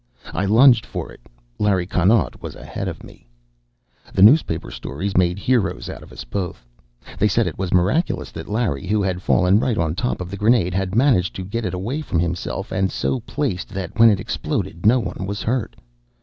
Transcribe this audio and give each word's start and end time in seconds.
I 0.33 0.45
lunged 0.45 0.83
for 0.83 1.11
it. 1.11 1.21
Larry 1.59 1.85
Connaught 1.85 2.41
was 2.41 2.55
ahead 2.55 2.87
of 2.87 3.03
me. 3.03 3.27
The 4.11 4.23
newspaper 4.23 4.71
stories 4.71 5.15
made 5.15 5.37
heroes 5.37 5.89
out 5.91 6.01
of 6.01 6.09
both 6.31 6.55
of 6.55 6.55
us. 7.11 7.17
They 7.19 7.27
said 7.27 7.45
it 7.45 7.59
was 7.59 7.71
miraculous 7.71 8.31
that 8.31 8.49
Larry, 8.49 8.87
who 8.87 9.03
had 9.03 9.21
fallen 9.21 9.59
right 9.59 9.77
on 9.77 9.93
top 9.93 10.19
of 10.19 10.31
the 10.31 10.37
grenade, 10.37 10.73
had 10.73 10.95
managed 10.95 11.35
to 11.35 11.45
get 11.45 11.65
it 11.65 11.75
away 11.75 12.01
from 12.01 12.17
himself 12.17 12.71
and 12.71 12.91
so 12.91 13.19
placed 13.19 13.69
that 13.69 13.99
when 13.99 14.09
it 14.09 14.19
exploded 14.19 14.87
no 14.87 14.99
one 14.99 15.27
was 15.27 15.43
hurt. 15.43 15.75